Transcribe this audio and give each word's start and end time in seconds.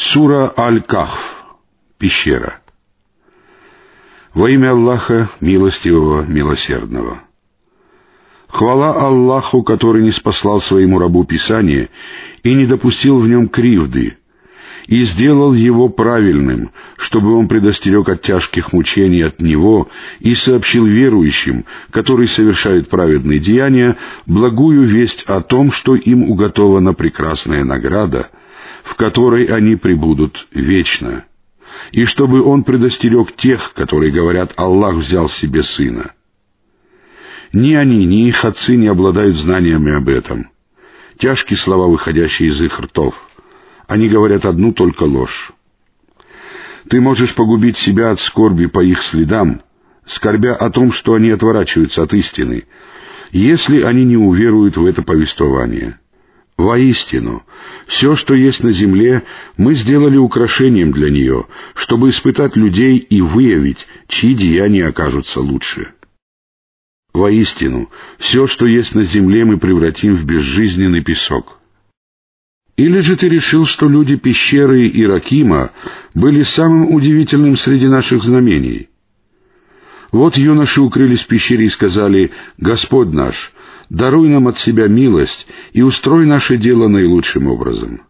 Сура 0.00 0.52
Аль-Кахф. 0.56 1.18
Пещера. 1.98 2.60
Во 4.32 4.48
имя 4.48 4.70
Аллаха, 4.70 5.28
милостивого, 5.40 6.22
милосердного. 6.22 7.22
Хвала 8.46 8.92
Аллаху, 8.92 9.64
который 9.64 10.04
не 10.04 10.12
спаслал 10.12 10.60
своему 10.60 11.00
рабу 11.00 11.24
Писание 11.24 11.90
и 12.44 12.54
не 12.54 12.64
допустил 12.66 13.18
в 13.18 13.26
нем 13.26 13.48
кривды, 13.48 14.16
и 14.86 15.02
сделал 15.02 15.52
его 15.52 15.88
правильным, 15.88 16.70
чтобы 16.96 17.34
он 17.34 17.48
предостерег 17.48 18.08
от 18.08 18.22
тяжких 18.22 18.72
мучений 18.72 19.22
от 19.22 19.40
него 19.40 19.88
и 20.20 20.32
сообщил 20.34 20.86
верующим, 20.86 21.64
которые 21.90 22.28
совершают 22.28 22.88
праведные 22.88 23.40
деяния, 23.40 23.96
благую 24.26 24.84
весть 24.84 25.24
о 25.24 25.40
том, 25.40 25.72
что 25.72 25.96
им 25.96 26.30
уготована 26.30 26.94
прекрасная 26.94 27.64
награда, 27.64 28.30
в 28.88 28.94
которой 28.94 29.44
они 29.44 29.76
пребудут 29.76 30.48
вечно, 30.50 31.26
и 31.92 32.06
чтобы 32.06 32.42
он 32.42 32.64
предостерег 32.64 33.36
тех, 33.36 33.74
которые 33.74 34.10
говорят 34.10 34.54
«Аллах 34.56 34.96
взял 34.96 35.28
себе 35.28 35.62
сына». 35.62 36.12
Ни 37.52 37.74
они, 37.74 38.06
ни 38.06 38.28
их 38.28 38.44
отцы 38.44 38.76
не 38.76 38.88
обладают 38.88 39.36
знаниями 39.36 39.92
об 39.92 40.08
этом. 40.08 40.50
Тяжкие 41.18 41.58
слова, 41.58 41.86
выходящие 41.86 42.48
из 42.48 42.60
их 42.62 42.80
ртов. 42.80 43.14
Они 43.86 44.08
говорят 44.08 44.44
одну 44.44 44.72
только 44.72 45.04
ложь. 45.04 45.52
Ты 46.88 47.00
можешь 47.00 47.34
погубить 47.34 47.76
себя 47.76 48.10
от 48.10 48.20
скорби 48.20 48.66
по 48.66 48.82
их 48.82 49.02
следам, 49.02 49.60
скорбя 50.06 50.54
о 50.54 50.70
том, 50.70 50.92
что 50.92 51.14
они 51.14 51.30
отворачиваются 51.30 52.02
от 52.02 52.14
истины, 52.14 52.64
если 53.32 53.82
они 53.82 54.04
не 54.04 54.16
уверуют 54.16 54.76
в 54.76 54.84
это 54.84 55.02
повествование. 55.02 55.98
Воистину, 56.58 57.44
все, 57.86 58.16
что 58.16 58.34
есть 58.34 58.64
на 58.64 58.72
земле, 58.72 59.22
мы 59.56 59.74
сделали 59.74 60.16
украшением 60.16 60.90
для 60.90 61.08
нее, 61.08 61.46
чтобы 61.76 62.10
испытать 62.10 62.56
людей 62.56 62.96
и 62.96 63.20
выявить, 63.20 63.86
чьи 64.08 64.34
деяния 64.34 64.88
окажутся 64.88 65.40
лучше. 65.40 65.92
Воистину, 67.14 67.88
все, 68.18 68.48
что 68.48 68.66
есть 68.66 68.96
на 68.96 69.04
земле, 69.04 69.44
мы 69.44 69.58
превратим 69.58 70.16
в 70.16 70.24
безжизненный 70.24 71.04
песок. 71.04 71.60
Или 72.76 73.00
же 73.00 73.16
ты 73.16 73.28
решил, 73.28 73.64
что 73.64 73.88
люди 73.88 74.16
пещеры 74.16 74.88
и 74.88 75.06
Ракима 75.06 75.70
были 76.14 76.42
самым 76.42 76.92
удивительным 76.92 77.56
среди 77.56 77.86
наших 77.86 78.24
знамений? 78.24 78.88
Вот 80.10 80.36
юноши 80.36 80.80
укрылись 80.80 81.20
в 81.20 81.28
пещере 81.28 81.66
и 81.66 81.70
сказали, 81.70 82.32
«Господь 82.56 83.12
наш, 83.12 83.52
даруй 83.90 84.28
нам 84.28 84.48
от 84.48 84.58
себя 84.58 84.88
милость 84.88 85.46
и 85.72 85.82
устрой 85.82 86.26
наше 86.26 86.56
дело 86.56 86.88
наилучшим 86.88 87.48
образом». 87.48 88.02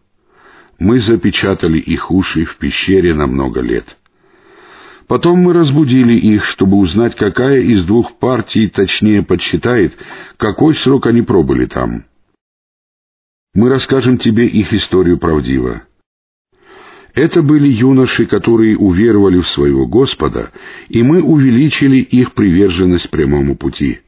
Мы 0.79 0.99
запечатали 0.99 1.77
их 1.77 2.09
уши 2.09 2.45
в 2.45 2.55
пещере 2.55 3.13
на 3.13 3.27
много 3.27 3.59
лет. 3.59 3.97
Потом 5.07 5.39
мы 5.39 5.53
разбудили 5.53 6.13
их, 6.13 6.45
чтобы 6.45 6.77
узнать, 6.77 7.15
какая 7.15 7.61
из 7.61 7.83
двух 7.83 8.17
партий 8.17 8.67
точнее 8.67 9.23
подсчитает, 9.23 9.97
какой 10.37 10.75
срок 10.75 11.07
они 11.07 11.21
пробыли 11.21 11.65
там. 11.65 12.05
Мы 13.53 13.69
расскажем 13.69 14.19
тебе 14.19 14.47
их 14.47 14.71
историю 14.71 15.17
правдиво. 15.17 15.83
Это 17.15 17.41
были 17.41 17.67
юноши, 17.67 18.27
которые 18.27 18.77
уверовали 18.77 19.41
в 19.41 19.47
своего 19.47 19.87
Господа, 19.87 20.51
и 20.87 21.01
мы 21.01 21.21
увеличили 21.23 21.97
их 21.97 22.33
приверженность 22.33 23.09
прямому 23.09 23.55
пути. 23.55 24.01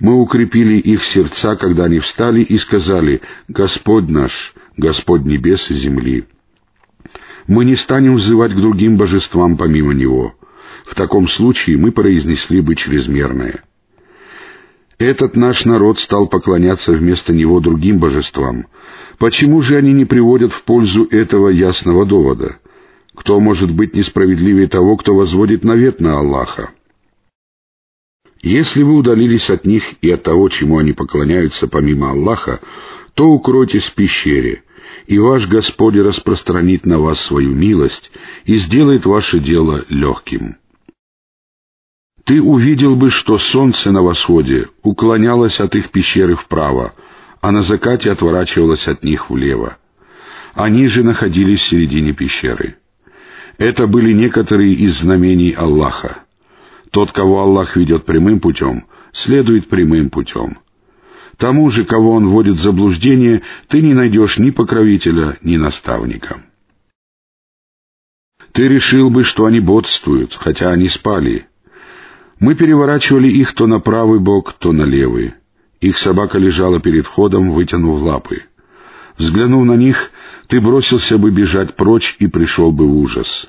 Мы 0.00 0.14
укрепили 0.14 0.74
их 0.74 1.04
сердца, 1.04 1.56
когда 1.56 1.84
они 1.84 1.98
встали 1.98 2.42
и 2.42 2.56
сказали 2.56 3.20
«Господь 3.48 4.08
наш, 4.08 4.54
Господь 4.76 5.24
небес 5.24 5.70
и 5.70 5.74
земли». 5.74 6.24
Мы 7.46 7.64
не 7.64 7.76
станем 7.76 8.14
взывать 8.14 8.52
к 8.52 8.60
другим 8.60 8.96
божествам 8.96 9.56
помимо 9.56 9.94
Него. 9.94 10.34
В 10.84 10.94
таком 10.94 11.28
случае 11.28 11.78
мы 11.78 11.92
произнесли 11.92 12.60
бы 12.60 12.76
чрезмерное. 12.76 13.62
Этот 14.98 15.36
наш 15.36 15.64
народ 15.64 15.98
стал 16.00 16.26
поклоняться 16.26 16.92
вместо 16.92 17.32
него 17.32 17.60
другим 17.60 17.98
божествам. 17.98 18.66
Почему 19.18 19.60
же 19.62 19.76
они 19.76 19.92
не 19.92 20.04
приводят 20.04 20.52
в 20.52 20.64
пользу 20.64 21.06
этого 21.10 21.48
ясного 21.48 22.04
довода? 22.04 22.56
Кто 23.14 23.38
может 23.38 23.70
быть 23.70 23.94
несправедливее 23.94 24.66
того, 24.66 24.96
кто 24.96 25.14
возводит 25.14 25.62
навет 25.64 26.00
на 26.00 26.18
Аллаха? 26.18 26.70
Если 28.40 28.82
вы 28.82 28.94
удалились 28.94 29.50
от 29.50 29.64
них 29.66 29.94
и 30.00 30.10
от 30.10 30.22
того, 30.22 30.48
чему 30.48 30.78
они 30.78 30.92
поклоняются 30.92 31.66
помимо 31.66 32.10
Аллаха, 32.10 32.60
то 33.14 33.26
укройтесь 33.28 33.84
в 33.84 33.94
пещере, 33.94 34.62
и 35.06 35.18
ваш 35.18 35.48
Господь 35.48 35.96
распространит 35.96 36.86
на 36.86 37.00
вас 37.00 37.20
свою 37.20 37.54
милость 37.54 38.10
и 38.44 38.54
сделает 38.56 39.06
ваше 39.06 39.40
дело 39.40 39.84
легким. 39.88 40.56
Ты 42.24 42.40
увидел 42.40 42.94
бы, 42.94 43.10
что 43.10 43.38
солнце 43.38 43.90
на 43.90 44.02
восходе 44.02 44.68
уклонялось 44.82 45.60
от 45.60 45.74
их 45.74 45.90
пещеры 45.90 46.36
вправо, 46.36 46.94
а 47.40 47.50
на 47.50 47.62
закате 47.62 48.12
отворачивалось 48.12 48.86
от 48.86 49.02
них 49.02 49.30
влево. 49.30 49.78
Они 50.54 50.86
же 50.88 51.02
находились 51.02 51.60
в 51.60 51.66
середине 51.66 52.12
пещеры. 52.12 52.76
Это 53.56 53.86
были 53.86 54.12
некоторые 54.12 54.74
из 54.74 54.98
знамений 54.98 55.52
Аллаха. 55.52 56.27
Тот, 56.90 57.12
кого 57.12 57.40
Аллах 57.40 57.76
ведет 57.76 58.04
прямым 58.04 58.40
путем, 58.40 58.86
следует 59.12 59.68
прямым 59.68 60.10
путем. 60.10 60.58
Тому 61.36 61.70
же, 61.70 61.84
кого 61.84 62.12
Он 62.12 62.28
вводит 62.28 62.56
в 62.56 62.62
заблуждение, 62.62 63.42
ты 63.68 63.80
не 63.80 63.94
найдешь 63.94 64.38
ни 64.38 64.50
покровителя, 64.50 65.38
ни 65.42 65.56
наставника. 65.56 66.42
Ты 68.52 68.66
решил 68.66 69.10
бы, 69.10 69.22
что 69.22 69.44
они 69.44 69.60
бодствуют, 69.60 70.34
хотя 70.34 70.70
они 70.70 70.88
спали. 70.88 71.46
Мы 72.40 72.54
переворачивали 72.54 73.28
их 73.28 73.54
то 73.54 73.66
на 73.66 73.78
правый 73.78 74.18
бок, 74.18 74.54
то 74.58 74.72
на 74.72 74.82
левый. 74.82 75.34
Их 75.80 75.98
собака 75.98 76.38
лежала 76.38 76.80
перед 76.80 77.06
входом, 77.06 77.52
вытянув 77.52 78.00
лапы. 78.00 78.44
Взглянув 79.16 79.64
на 79.64 79.74
них, 79.74 80.10
ты 80.48 80.60
бросился 80.60 81.18
бы 81.18 81.30
бежать 81.30 81.76
прочь 81.76 82.16
и 82.18 82.26
пришел 82.26 82.72
бы 82.72 82.86
в 82.86 82.96
ужас. 82.96 83.48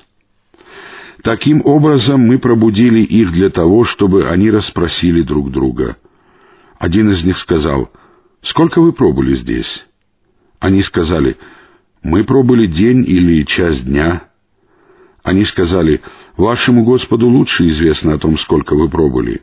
Таким 1.22 1.60
образом 1.64 2.20
мы 2.20 2.38
пробудили 2.38 3.00
их 3.02 3.32
для 3.32 3.50
того, 3.50 3.84
чтобы 3.84 4.28
они 4.28 4.50
расспросили 4.50 5.22
друг 5.22 5.50
друга. 5.50 5.96
Один 6.78 7.10
из 7.10 7.24
них 7.24 7.36
сказал, 7.38 7.90
«Сколько 8.40 8.80
вы 8.80 8.92
пробыли 8.92 9.34
здесь?» 9.34 9.86
Они 10.60 10.82
сказали, 10.82 11.36
«Мы 12.02 12.24
пробыли 12.24 12.66
день 12.66 13.04
или 13.06 13.44
час 13.44 13.80
дня». 13.80 14.24
Они 15.22 15.44
сказали, 15.44 16.00
«Вашему 16.38 16.84
Господу 16.84 17.28
лучше 17.28 17.68
известно 17.68 18.14
о 18.14 18.18
том, 18.18 18.38
сколько 18.38 18.74
вы 18.74 18.88
пробыли. 18.88 19.42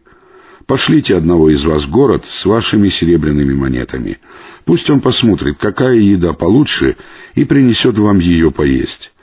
Пошлите 0.65 1.15
одного 1.15 1.49
из 1.51 1.63
вас 1.63 1.83
в 1.83 1.91
город 1.91 2.25
с 2.27 2.43
вашими 2.45 2.89
серебряными 2.89 3.53
монетами. 3.53 4.19
Пусть 4.65 4.89
он 4.89 4.99
посмотрит, 4.99 5.57
какая 5.59 5.95
еда 5.95 6.33
получше, 6.33 6.97
и 7.35 7.45
принесет 7.45 7.99
вам 7.99 8.17
ее 8.17 8.49
поесть. 8.49 9.13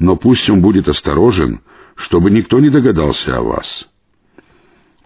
Но 0.00 0.16
пусть 0.16 0.50
он 0.50 0.60
будет 0.60 0.88
осторожен, 0.88 1.60
чтобы 1.96 2.30
никто 2.30 2.60
не 2.60 2.70
догадался 2.70 3.36
о 3.36 3.42
вас. 3.42 3.88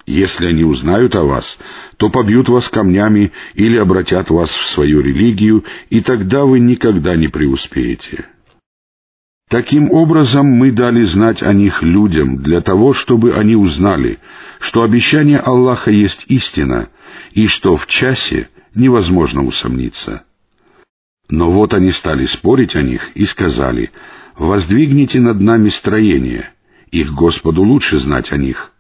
Если 0.07 0.47
они 0.47 0.65
узнают 0.65 1.15
о 1.17 1.25
вас, 1.25 1.59
то 1.97 2.11
побьют 2.11 2.49
вас 2.49 2.69
камнями 2.69 3.33
или 3.55 3.77
обратят 3.77 4.31
вас 4.31 4.51
в 4.51 4.67
свою 4.69 5.01
религию, 5.01 5.65
и 5.89 6.01
тогда 6.01 6.45
вы 6.45 6.61
никогда 6.61 7.17
не 7.17 7.29
преуспеете. 7.29 8.27
Таким 9.49 9.91
образом 9.93 10.47
мы 10.47 10.73
дали 10.73 11.03
знать 11.03 11.43
о 11.43 11.53
них 11.53 11.83
людям, 11.83 12.39
для 12.39 12.61
того, 12.61 12.93
чтобы 12.93 13.35
они 13.35 13.57
узнали, 13.57 14.19
что 14.59 14.83
обещание 14.83 15.39
Аллаха 15.39 15.91
есть 15.91 16.25
истина, 16.29 16.89
и 17.33 17.47
что 17.47 17.77
в 17.77 17.87
часе 17.87 18.49
невозможно 18.75 19.45
усомниться. 19.45 20.25
Но 21.29 21.51
вот 21.51 21.73
они 21.75 21.93
стали 21.93 22.27
спорить 22.27 22.77
о 22.77 22.83
них 22.83 23.11
и 23.15 23.25
сказали, 23.25 23.91
«Воздвигните 24.37 25.21
над 25.21 25.41
нами 25.41 25.69
строение, 25.69 26.54
их 26.95 27.13
Господу 27.13 27.63
лучше 27.63 27.99
знать 27.99 28.33
о 28.33 28.37
них». 28.37 28.71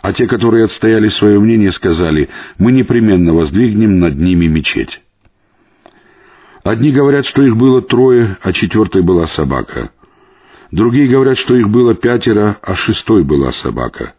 А 0.00 0.12
те, 0.12 0.26
которые 0.26 0.64
отстояли 0.64 1.08
свое 1.08 1.40
мнение, 1.40 1.72
сказали, 1.72 2.28
«Мы 2.56 2.72
непременно 2.72 3.34
воздвигнем 3.34 3.98
над 3.98 4.16
ними 4.16 4.46
мечеть». 4.46 5.02
Одни 6.62 6.92
говорят, 6.92 7.26
что 7.26 7.42
их 7.42 7.56
было 7.56 7.82
трое, 7.82 8.36
а 8.42 8.52
четвертой 8.52 9.02
была 9.02 9.26
собака. 9.26 9.90
Другие 10.70 11.08
говорят, 11.08 11.38
что 11.38 11.56
их 11.56 11.68
было 11.68 11.94
пятеро, 11.94 12.58
а 12.62 12.74
шестой 12.74 13.24
была 13.24 13.52
собака. 13.52 14.14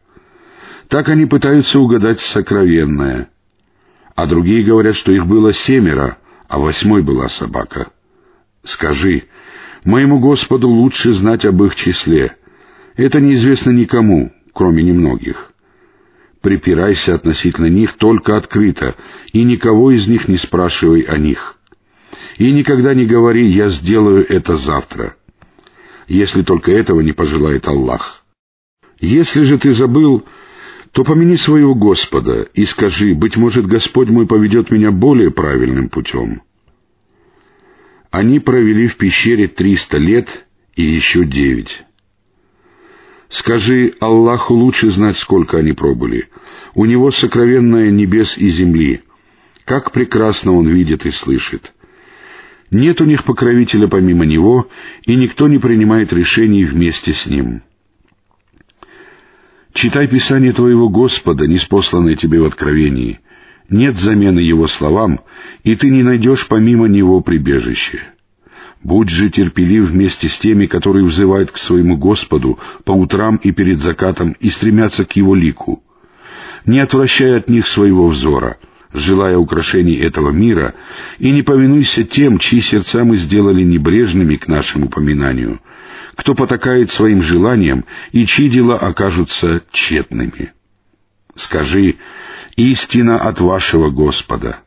Так 0.87 1.09
они 1.09 1.27
пытаются 1.27 1.79
угадать 1.79 2.19
сокровенное. 2.19 3.29
А 4.15 4.25
другие 4.25 4.63
говорят, 4.63 4.95
что 4.95 5.11
их 5.11 5.27
было 5.27 5.53
семеро, 5.53 6.17
а 6.47 6.59
восьмой 6.59 7.03
была 7.03 7.29
собака. 7.29 7.91
Скажи, 8.63 9.25
моему 9.83 10.19
Господу 10.19 10.67
лучше 10.69 11.13
знать 11.13 11.45
об 11.45 11.63
их 11.63 11.75
числе. 11.75 12.35
Это 12.95 13.19
неизвестно 13.19 13.71
никому, 13.71 14.31
кроме 14.53 14.83
немногих. 14.83 15.51
Припирайся 16.41 17.15
относительно 17.15 17.67
них 17.67 17.93
только 17.93 18.37
открыто, 18.37 18.95
и 19.33 19.43
никого 19.43 19.91
из 19.91 20.07
них 20.07 20.27
не 20.27 20.37
спрашивай 20.37 21.01
о 21.01 21.17
них. 21.17 21.57
И 22.37 22.51
никогда 22.51 22.93
не 22.93 23.05
говори 23.05 23.45
«я 23.45 23.67
сделаю 23.67 24.25
это 24.27 24.55
завтра». 24.55 25.15
если 26.09 26.41
только 26.41 26.71
этого 26.71 27.01
не 27.01 27.13
пожелает 27.13 27.67
Аллах. 27.67 28.25
Если 28.99 29.43
же 29.43 29.57
ты 29.57 29.71
забыл, 29.73 30.25
то 30.91 31.03
помяни 31.03 31.35
своего 31.35 31.75
Господа 31.75 32.41
и 32.53 32.65
скажи, 32.65 33.13
быть 33.13 33.37
может, 33.37 33.65
Господь 33.67 34.09
мой 34.09 34.25
поведет 34.25 34.71
меня 34.71 34.91
более 34.91 35.31
правильным 35.31 35.87
путем. 35.87 36.41
Они 38.11 38.39
провели 38.39 38.87
в 38.87 38.97
пещере 38.97 39.47
триста 39.47 39.97
лет 39.97 40.47
и 40.75 40.83
еще 40.83 41.25
девять. 41.25 41.83
Скажи, 43.29 43.93
Аллаху 43.99 44.55
лучше 44.55 44.89
знать, 44.89 45.17
сколько 45.17 45.57
они 45.59 45.73
пробыли. 45.73 46.29
У 46.73 46.85
Него 46.85 47.11
сокровенное 47.11 47.91
небес 47.91 48.37
и 48.37 48.49
земли. 48.49 49.01
Как 49.65 49.91
прекрасно 49.91 50.53
Он 50.53 50.67
видит 50.67 51.05
и 51.05 51.11
слышит. 51.11 51.73
Нет 52.71 53.01
у 53.01 53.05
них 53.05 53.23
покровителя 53.23 53.87
помимо 53.87 54.25
Него, 54.25 54.67
и 55.03 55.15
никто 55.15 55.47
не 55.47 55.59
принимает 55.59 56.11
решений 56.11 56.65
вместе 56.65 57.13
с 57.13 57.27
Ним. 57.27 57.61
Читай 59.73 60.07
Писание 60.07 60.51
твоего 60.51 60.89
Господа, 60.89 61.45
неспосланное 61.45 62.15
тебе 62.15 62.41
в 62.41 62.45
откровении. 62.45 63.19
Нет 63.69 63.97
замены 63.99 64.39
Его 64.39 64.67
словам, 64.67 65.19
и 65.63 65.75
ты 65.75 65.91
не 65.91 66.01
найдешь 66.01 66.47
помимо 66.47 66.87
Него 66.87 67.21
прибежище. 67.21 68.01
Будь 68.83 69.09
же 69.09 69.29
терпелив 69.29 69.89
вместе 69.89 70.29
с 70.29 70.37
теми, 70.37 70.65
которые 70.65 71.05
взывают 71.05 71.51
к 71.51 71.57
своему 71.57 71.97
Господу 71.97 72.59
по 72.85 72.91
утрам 72.91 73.35
и 73.37 73.51
перед 73.51 73.81
закатом 73.81 74.35
и 74.39 74.49
стремятся 74.49 75.05
к 75.05 75.15
Его 75.17 75.35
лику. 75.35 75.83
Не 76.65 76.79
отвращай 76.79 77.37
от 77.37 77.49
них 77.49 77.67
своего 77.67 78.07
взора, 78.07 78.57
желая 78.93 79.37
украшений 79.37 79.95
этого 79.95 80.31
мира, 80.31 80.75
и 81.17 81.31
не 81.31 81.41
повинуйся 81.41 82.03
тем, 82.05 82.39
чьи 82.39 82.61
сердца 82.61 83.03
мы 83.03 83.17
сделали 83.17 83.63
небрежными 83.63 84.35
к 84.35 84.47
нашему 84.47 84.85
упоминанию, 84.85 85.59
кто 86.15 86.33
потакает 86.33 86.89
своим 86.89 87.21
желаниям 87.21 87.85
и 88.11 88.25
чьи 88.25 88.49
дела 88.49 88.77
окажутся 88.77 89.61
тщетными. 89.71 90.53
Скажи, 91.35 91.95
истина 92.55 93.17
от 93.17 93.39
вашего 93.41 93.89
Господа. 93.89 94.59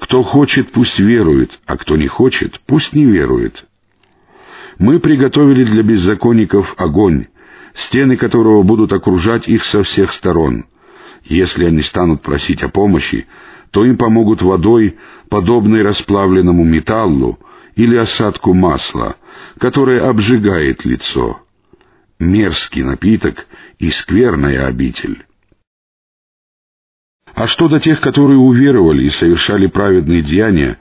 Кто 0.00 0.22
хочет, 0.22 0.72
пусть 0.72 0.98
верует, 0.98 1.60
а 1.66 1.76
кто 1.76 1.96
не 1.96 2.08
хочет, 2.08 2.60
пусть 2.66 2.92
не 2.92 3.04
верует. 3.04 3.64
Мы 4.78 4.98
приготовили 4.98 5.64
для 5.64 5.82
беззаконников 5.82 6.74
огонь, 6.78 7.26
стены 7.74 8.16
которого 8.16 8.62
будут 8.62 8.92
окружать 8.92 9.46
их 9.46 9.64
со 9.64 9.82
всех 9.84 10.12
сторон. 10.12 10.66
Если 11.24 11.64
они 11.64 11.82
станут 11.82 12.22
просить 12.22 12.62
о 12.62 12.68
помощи, 12.68 13.26
то 13.70 13.84
им 13.84 13.96
помогут 13.96 14.42
водой, 14.42 14.96
подобной 15.28 15.82
расплавленному 15.82 16.64
металлу, 16.64 17.38
или 17.76 17.96
осадку 17.96 18.52
масла, 18.52 19.16
которое 19.58 20.08
обжигает 20.08 20.84
лицо. 20.84 21.40
Мерзкий 22.18 22.82
напиток 22.82 23.46
и 23.78 23.90
скверная 23.90 24.66
обитель. 24.66 25.24
А 27.34 27.48
что 27.48 27.68
до 27.68 27.80
тех, 27.80 28.00
которые 28.00 28.38
уверовали 28.38 29.04
и 29.04 29.10
совершали 29.10 29.66
праведные 29.66 30.22
деяния, 30.22 30.78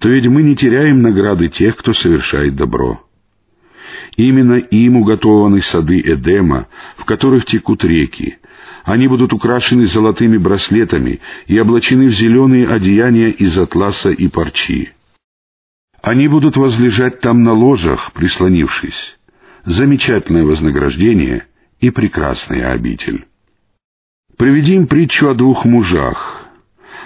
то 0.00 0.08
ведь 0.08 0.26
мы 0.28 0.42
не 0.42 0.54
теряем 0.54 1.02
награды 1.02 1.48
тех, 1.48 1.76
кто 1.76 1.92
совершает 1.92 2.54
добро. 2.54 3.02
Именно 4.16 4.54
им 4.54 4.96
уготованы 4.96 5.60
сады 5.60 6.00
Эдема, 6.00 6.68
в 6.96 7.04
которых 7.04 7.44
текут 7.44 7.84
реки. 7.84 8.38
Они 8.84 9.08
будут 9.08 9.32
украшены 9.32 9.86
золотыми 9.86 10.36
браслетами 10.36 11.20
и 11.46 11.58
облачены 11.58 12.06
в 12.06 12.12
зеленые 12.14 12.68
одеяния 12.68 13.28
из 13.28 13.58
атласа 13.58 14.10
и 14.10 14.28
парчи. 14.28 14.90
Они 16.02 16.28
будут 16.28 16.56
возлежать 16.56 17.20
там 17.20 17.42
на 17.42 17.52
ложах, 17.52 18.12
прислонившись. 18.12 19.18
Замечательное 19.64 20.44
вознаграждение 20.44 21.46
и 21.80 21.90
прекрасная 21.90 22.70
обитель. 22.70 23.26
Приведим 24.36 24.86
притчу 24.86 25.30
о 25.30 25.34
двух 25.34 25.64
мужах. 25.64 26.46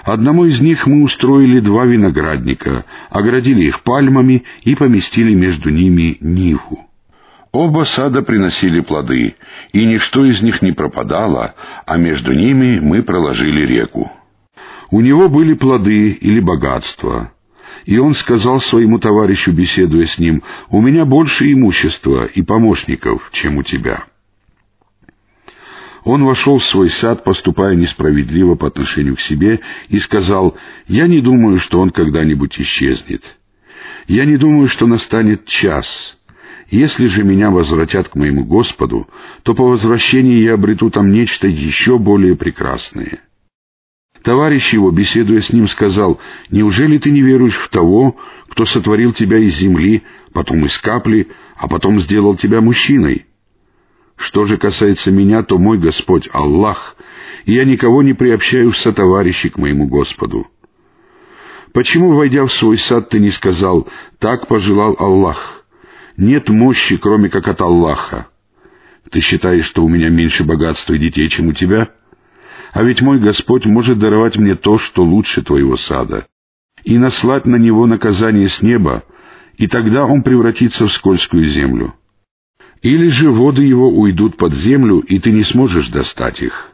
Одному 0.03 0.47
из 0.47 0.61
них 0.61 0.89
мы 0.89 1.05
устроили 1.05 1.61
два 1.61 1.85
виноградника, 1.85 2.85
оградили 3.09 3.67
их 3.67 3.83
пальмами 3.83 4.45
и 4.63 4.75
поместили 4.75 5.35
между 5.35 5.71
ними 5.71 6.17
ниву. 6.21 6.87
Оба 7.53 7.85
сада 7.85 8.23
приносили 8.23 8.81
плоды, 8.81 9.37
и 9.73 9.85
ничто 9.85 10.25
из 10.25 10.43
них 10.43 10.61
не 10.63 10.73
пропадало, 10.73 11.55
а 11.87 11.97
между 11.99 12.33
ними 12.33 12.81
мы 12.81 13.03
проложили 13.03 13.65
реку. 13.65 14.11
У 14.91 15.01
него 15.01 15.29
были 15.29 15.55
плоды 15.55 16.11
или 16.11 16.41
богатства, 16.41 17.33
и 17.85 17.99
он 17.99 18.15
сказал 18.15 18.61
своему 18.61 18.99
товарищу, 18.99 19.53
беседуя 19.53 20.07
с 20.07 20.19
ним, 20.19 20.43
«У 20.69 20.81
меня 20.81 21.05
больше 21.05 21.53
имущества 21.53 22.25
и 22.25 22.43
помощников, 22.43 23.31
чем 23.33 23.59
у 23.59 23.63
тебя». 23.63 24.05
Он 26.05 26.25
вошел 26.25 26.59
в 26.59 26.65
свой 26.65 26.91
сад, 26.91 27.25
поступая 27.25 27.75
несправедливо 27.75 28.55
по 28.55 28.69
отношению 28.69 29.17
к 29.17 29.21
себе, 29.21 29.61
и 29.89 29.99
сказал, 29.99 30.57
«Я 30.87 31.07
не 31.07 31.21
думаю, 31.21 31.59
что 31.59 31.81
он 31.81 31.91
когда-нибудь 31.91 32.59
исчезнет. 32.59 33.37
Я 34.09 34.25
не 34.25 34.37
думаю, 34.37 34.69
что 34.69 34.87
настанет 34.87 35.45
час. 35.45 36.17
Если 36.71 37.07
же 37.07 37.23
меня 37.23 37.51
возвратят 37.51 38.09
к 38.09 38.15
моему 38.15 38.45
Господу, 38.45 39.09
то 39.43 39.55
по 39.55 39.65
возвращении 39.65 40.41
я 40.41 40.55
обрету 40.55 40.91
там 40.91 41.11
нечто 41.11 41.47
еще 41.47 41.99
более 41.99 42.35
прекрасное». 42.35 43.21
Товарищ 44.23 44.75
его, 44.75 44.91
беседуя 44.91 45.41
с 45.41 45.51
ним, 45.53 45.67
сказал, 45.67 46.21
«Неужели 46.51 46.99
ты 46.99 47.11
не 47.11 47.23
веруешь 47.23 47.57
в 47.57 47.69
того, 47.69 48.17
кто 48.49 48.65
сотворил 48.67 49.13
тебя 49.13 49.39
из 49.39 49.57
земли, 49.57 50.03
потом 50.33 50.65
из 50.65 50.79
капли, 50.79 51.29
а 51.57 51.69
потом 51.69 52.01
сделал 52.01 52.37
тебя 52.37 52.61
мужчиной?» 52.61 53.27
Что 54.21 54.45
же 54.45 54.59
касается 54.59 55.11
меня, 55.11 55.43
то 55.43 55.57
мой 55.57 55.79
Господь— 55.79 56.29
Аллах, 56.33 56.95
и 57.47 57.55
я 57.55 57.65
никого 57.65 58.03
не 58.03 58.13
приобщаю 58.13 58.71
в 58.71 58.77
сотоварищи 58.77 59.49
к 59.49 59.57
моему 59.57 59.87
Господу. 59.87 60.47
Почему, 61.73 62.13
войдя 62.13 62.45
в 62.45 62.53
свой 62.53 62.77
сад, 62.77 63.09
ты 63.09 63.19
не 63.19 63.31
сказал 63.31 63.89
«так 64.19 64.47
пожелал 64.47 64.95
Аллах»? 64.99 65.65
Нет 66.19 66.51
мощи, 66.51 66.99
кроме 66.99 67.31
как 67.31 67.49
от 67.49 67.63
Аллаха. 67.63 68.29
Ты 69.11 69.21
считаешь, 69.21 69.65
что 69.65 69.83
у 69.83 69.89
меня 69.89 70.11
меньше 70.11 70.45
богатства 70.45 70.93
и 70.93 70.99
детей, 70.99 71.31
чем 71.31 71.49
у 71.49 71.53
тебя? 71.55 71.89
А 72.73 72.83
ведь 72.83 73.01
мой 73.01 73.19
Господь 73.21 73.65
может 73.65 73.99
даровать 73.99 74.37
мне 74.37 74.55
то, 74.55 74.77
что 74.77 75.03
лучше 75.03 75.41
твоего 75.41 75.79
сада, 75.79 76.27
и 76.85 76.99
наслать 76.99 77.47
на 77.47 77.57
него 77.57 77.87
наказание 77.87 78.51
с 78.51 78.61
неба, 78.61 79.03
и 79.57 79.67
тогда 79.67 80.05
он 80.05 80.23
превратится 80.23 80.87
в 80.87 80.93
скользкую 80.93 81.47
землю. 81.47 81.95
Или 82.83 83.09
же 83.09 83.31
воды 83.31 83.63
его 83.63 83.91
уйдут 83.91 84.37
под 84.37 84.55
землю, 84.55 85.01
и 85.01 85.19
ты 85.19 85.33
не 85.33 85.43
сможешь 85.43 85.89
достать 85.89 86.41
их. 86.41 86.71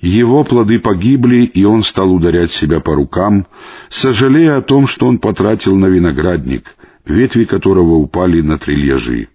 Его 0.00 0.44
плоды 0.44 0.78
погибли, 0.78 1.44
и 1.44 1.64
он 1.64 1.82
стал 1.82 2.12
ударять 2.12 2.52
себя 2.52 2.78
по 2.78 2.94
рукам, 2.94 3.48
сожалея 3.88 4.58
о 4.58 4.62
том, 4.62 4.86
что 4.86 5.06
он 5.06 5.18
потратил 5.18 5.74
на 5.74 5.86
виноградник, 5.86 6.76
ветви 7.04 7.44
которого 7.44 7.94
упали 7.94 8.40
на 8.40 8.58
трильяжи. 8.58 9.28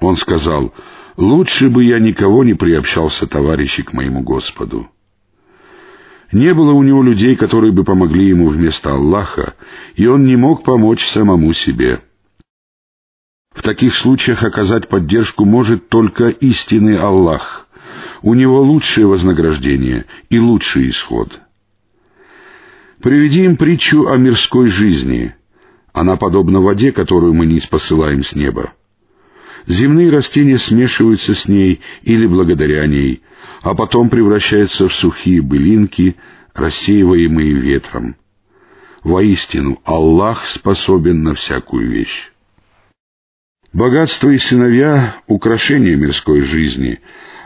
Он 0.00 0.16
сказал, 0.16 0.72
«Лучше 1.16 1.68
бы 1.68 1.82
я 1.82 1.98
никого 1.98 2.44
не 2.44 2.54
приобщался, 2.54 3.26
товарищи, 3.26 3.82
к 3.82 3.92
моему 3.92 4.22
Господу». 4.22 4.88
Не 6.30 6.54
было 6.54 6.72
у 6.72 6.82
него 6.84 7.02
людей, 7.02 7.34
которые 7.34 7.72
бы 7.72 7.82
помогли 7.84 8.28
ему 8.28 8.48
вместо 8.50 8.92
Аллаха, 8.92 9.54
и 9.96 10.06
он 10.06 10.24
не 10.24 10.36
мог 10.36 10.62
помочь 10.62 11.04
самому 11.06 11.52
себе. 11.54 12.02
В 13.58 13.62
таких 13.62 13.96
случаях 13.96 14.44
оказать 14.44 14.86
поддержку 14.88 15.44
может 15.44 15.88
только 15.88 16.28
истинный 16.28 16.96
Аллах. 16.96 17.66
У 18.22 18.34
него 18.34 18.62
лучшее 18.62 19.08
вознаграждение 19.08 20.04
и 20.30 20.38
лучший 20.38 20.90
исход. 20.90 21.40
Приведи 23.02 23.42
им 23.42 23.56
притчу 23.56 24.06
о 24.06 24.16
мирской 24.16 24.68
жизни. 24.68 25.34
Она 25.92 26.14
подобна 26.14 26.60
воде, 26.60 26.92
которую 26.92 27.34
мы 27.34 27.46
не 27.46 27.58
спосылаем 27.58 28.22
с 28.22 28.36
неба. 28.36 28.74
Земные 29.66 30.10
растения 30.10 30.58
смешиваются 30.58 31.34
с 31.34 31.48
ней 31.48 31.80
или 32.02 32.26
благодаря 32.28 32.86
ней, 32.86 33.22
а 33.62 33.74
потом 33.74 34.08
превращаются 34.08 34.86
в 34.86 34.94
сухие 34.94 35.42
былинки, 35.42 36.14
рассеиваемые 36.54 37.54
ветром. 37.54 38.14
Воистину, 39.02 39.80
Аллах 39.84 40.46
способен 40.46 41.24
на 41.24 41.34
всякую 41.34 41.90
вещь. 41.90 42.30
Богатство 43.78 44.30
и 44.30 44.38
сыновья— 44.38 45.18
украшения 45.28 45.94
мирской 45.94 46.40
жизни, 46.40 46.98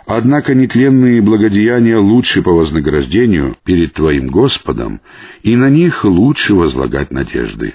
однако 0.07 0.55
нетленные 0.55 1.21
благодеяния 1.21 1.99
лучше 1.99 2.41
по 2.41 2.53
вознаграждению 2.53 3.55
перед 3.67 3.93
Твоим 3.93 4.29
Господом, 4.29 5.03
и 5.43 5.55
на 5.57 5.69
них 5.69 6.07
лучше 6.07 6.55
возлагать 6.55 7.11
надежды. 7.11 7.75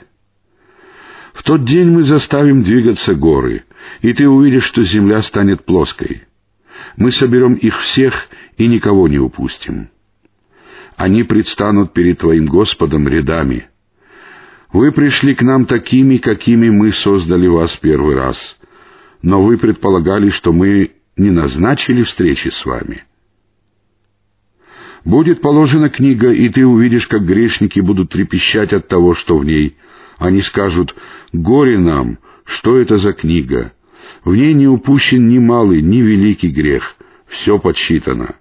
В 1.36 1.44
тот 1.44 1.66
день 1.66 1.92
мы 1.92 2.02
заставим 2.02 2.64
двигаться 2.64 3.14
горы, 3.14 3.64
и 4.02 4.12
ты 4.12 4.28
увидишь, 4.28 4.66
что 4.66 4.82
земля 4.84 5.22
станет 5.22 5.64
плоской. 5.64 6.24
Мы 6.96 7.12
соберем 7.12 7.54
их 7.54 7.80
всех 7.82 8.28
и 8.58 8.66
никого 8.66 9.08
не 9.08 9.20
упустим. 9.20 9.92
Они 10.96 11.22
предстанут 11.22 11.94
перед 11.94 12.18
Твоим 12.18 12.48
Господом 12.48 13.08
рядами— 13.08 13.70
Вы 14.72 14.92
пришли 14.92 15.34
к 15.34 15.42
нам 15.42 15.66
такими, 15.66 16.18
какими 16.18 16.70
мы 16.70 16.92
создали 16.92 17.48
вас 17.48 17.76
первый 17.78 18.16
раз, 18.16 18.58
но 19.22 19.42
вы 19.42 19.58
предполагали, 19.58 20.30
что 20.30 20.52
мы 20.52 20.92
не 21.16 21.32
назначили 21.32 22.04
встречи 22.04 22.50
с 22.50 22.66
вами. 22.66 23.04
Будет 25.06 25.40
положена 25.40 25.90
книга, 25.90 26.32
и 26.34 26.50
ты 26.50 26.66
увидишь, 26.66 27.08
как 27.08 27.26
грешники 27.26 27.80
будут 27.80 28.12
трепещать 28.12 28.74
от 28.74 28.90
того, 28.90 29.14
что 29.14 29.38
в 29.38 29.46
ней. 29.46 29.78
Они 30.18 30.42
скажут 30.42 30.96
«Горе 31.32 31.78
нам! 31.78 32.20
Что 32.44 32.78
это 32.78 32.98
за 32.98 33.14
книга? 33.14 33.74
В 34.24 34.36
ней 34.36 34.54
не 34.54 34.68
упущен 34.68 35.30
ни 35.30 35.38
малый, 35.38 35.82
ни 35.82 35.98
великий 35.98 36.50
грех. 36.50 36.96
Все 37.28 37.58
подсчитано». 37.58 38.36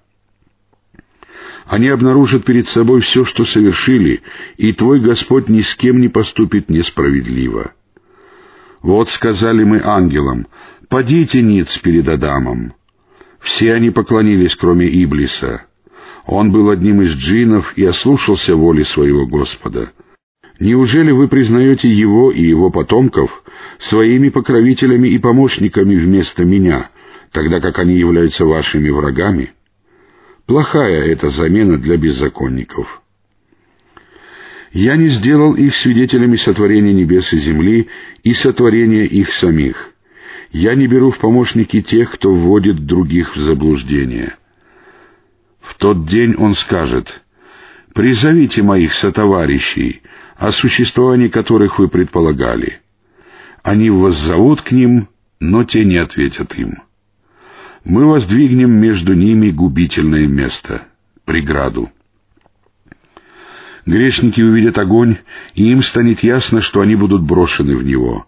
Они 1.67 1.89
обнаружат 1.89 2.45
перед 2.45 2.69
собой 2.69 3.01
все, 3.01 3.25
что 3.25 3.45
совершили, 3.45 4.23
и 4.57 4.73
твой 4.73 5.01
Господь 5.01 5.49
ни 5.49 5.61
с 5.61 5.75
кем 5.75 6.01
не 6.01 6.09
поступит 6.09 6.71
несправедливо. 6.71 7.73
Вот 8.83 9.11
сказали 9.11 9.65
мы 9.65 9.81
ангелам, 9.83 10.47
«Падите 10.89 11.43
ниц 11.43 11.77
перед 11.79 12.09
Адамом». 12.09 12.75
Все 13.41 13.75
они 13.75 13.91
поклонились, 13.91 14.55
кроме 14.55 14.87
Иблиса. 14.87 15.63
Он 16.25 16.53
был 16.53 16.71
одним 16.71 17.03
из 17.03 17.13
джинов 17.13 17.73
и 17.77 17.85
ослушался 17.85 18.55
воли 18.55 18.83
своего 18.83 19.27
Господа. 19.27 19.93
Неужели 20.59 21.11
вы 21.11 21.29
признаете 21.29 21.91
его 21.91 22.31
и 22.31 22.43
его 22.43 22.71
потомков 22.71 23.45
своими 23.79 24.29
покровителями 24.29 25.09
и 25.09 25.19
помощниками 25.19 25.97
вместо 25.97 26.45
меня, 26.45 26.91
тогда 27.33 27.61
как 27.61 27.79
они 27.79 27.95
являются 27.95 28.47
вашими 28.47 28.89
врагами?» 28.89 29.56
Плохая 30.47 31.07
эта 31.07 31.31
замена 31.31 31.77
для 31.77 31.97
беззаконников. 31.97 33.03
Я 34.73 34.95
не 34.97 35.09
сделал 35.09 35.55
их 35.55 35.75
свидетелями 35.75 36.37
сотворения 36.37 36.93
небес 36.93 37.33
и 37.33 37.39
земли 37.39 37.89
и 38.23 38.33
сотворения 38.33 39.07
их 39.07 39.33
самих. 39.33 39.93
Я 40.53 40.77
не 40.77 40.87
беру 40.87 41.11
в 41.11 41.19
помощники 41.19 41.83
тех, 41.83 42.13
кто 42.13 42.33
вводит 42.33 42.87
других 42.87 43.35
в 43.35 43.41
заблуждение. 43.41 44.37
В 45.61 45.75
тот 45.75 46.07
день 46.07 46.37
он 46.37 46.55
скажет, 46.55 47.23
«Призовите 47.93 48.63
моих 48.63 48.93
сотоварищей, 48.93 50.03
о 50.37 50.53
существовании 50.53 51.29
которых 51.29 51.81
вы 51.81 51.89
предполагали». 51.89 52.81
Они 53.65 53.91
воззовут 53.91 54.63
к 54.63 54.71
ним, 54.71 55.09
но 55.41 55.65
те 55.65 55.85
не 55.85 55.97
ответят 55.97 56.57
им 56.57 56.86
мы 57.87 58.05
воздвигнем 58.05 58.73
между 58.73 59.15
ними 59.15 59.51
губительное 59.51 60.27
место, 60.27 60.89
преграду. 61.25 61.93
Грешники 63.87 64.41
увидят 64.41 64.77
огонь, 64.79 65.19
и 65.55 65.71
им 65.71 65.83
станет 65.83 66.25
ясно, 66.25 66.61
что 66.61 66.81
они 66.81 66.97
будут 66.97 67.23
брошены 67.23 67.77
в 67.77 67.85
него. 67.85 68.27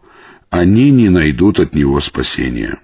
Они 0.48 0.92
не 0.92 1.08
найдут 1.08 1.58
от 1.58 1.74
него 1.74 2.00
спасения. 2.00 2.78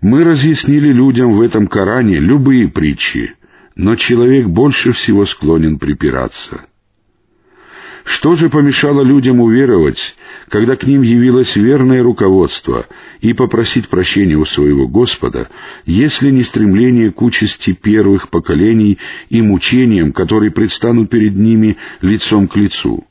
Мы 0.00 0.24
разъяснили 0.24 0.92
людям 0.92 1.34
в 1.34 1.42
этом 1.42 1.68
Коране 1.68 2.18
любые 2.18 2.66
притчи, 2.66 3.36
но 3.76 3.94
человек 3.94 4.48
больше 4.48 4.90
всего 4.90 5.24
склонен 5.26 5.78
припираться— 5.78 6.66
что 8.04 8.36
же 8.36 8.50
помешало 8.50 9.02
людям 9.02 9.40
уверовать, 9.40 10.14
когда 10.50 10.76
к 10.76 10.86
ним 10.86 11.02
явилось 11.02 11.56
верное 11.56 12.02
руководство, 12.02 12.86
и 13.20 13.32
попросить 13.32 13.88
прощения 13.88 14.36
у 14.36 14.44
своего 14.44 14.86
Господа, 14.86 15.48
если 15.86 16.30
не 16.30 16.42
стремление 16.42 17.10
к 17.10 17.22
участи 17.22 17.72
первых 17.72 18.28
поколений 18.28 18.98
и 19.30 19.40
мучениям, 19.40 20.12
которые 20.12 20.50
предстанут 20.50 21.08
перед 21.08 21.34
ними 21.34 21.78
лицом 22.02 22.46
к 22.46 22.56
лицу? 22.56 23.04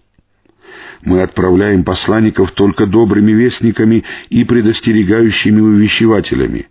Мы 1.01 1.21
отправляем 1.21 1.83
посланников 1.83 2.51
только 2.51 2.85
добрыми 2.85 3.31
вестниками 3.33 4.03
и 4.29 4.43
предостерегающими 4.45 5.59
увещевателями, 5.59 6.67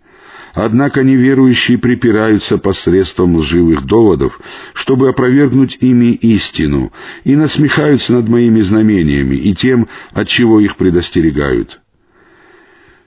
Однако 0.53 1.03
неверующие 1.03 1.79
припираются 1.79 2.59
посредством 2.59 3.37
лживых 3.37 3.85
доводов, 3.85 4.39
чтобы 4.73 5.09
опровергнуть 5.09 5.77
ими 5.81 6.13
истину, 6.13 6.91
и 7.23 7.35
насмехаются 7.35 8.13
над 8.13 8.29
моими 8.29 8.61
знамениями 8.61 9.35
и 9.35 9.55
тем, 9.55 9.87
от 10.11 10.27
чего 10.27 10.59
их 10.59 10.75
предостерегают. 10.75 11.79